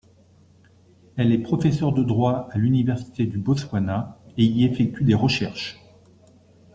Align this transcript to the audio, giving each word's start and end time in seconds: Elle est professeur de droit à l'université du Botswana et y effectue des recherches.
Elle 1.15 1.31
est 1.31 1.37
professeur 1.43 1.93
de 1.93 2.01
droit 2.01 2.47
à 2.51 2.57
l'université 2.57 3.27
du 3.27 3.37
Botswana 3.37 4.17
et 4.35 4.45
y 4.45 4.65
effectue 4.65 5.03
des 5.03 5.13
recherches. 5.13 5.79